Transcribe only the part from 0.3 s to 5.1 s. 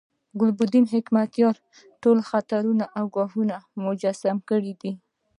ګلبدین حکمتیار ټول خطرونه او ګواښونه مجسم کړي دي.